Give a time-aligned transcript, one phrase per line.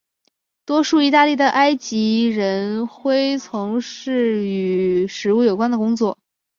[0.65, 6.17] 多数义大利的埃及人恢从事与食物有关的工作。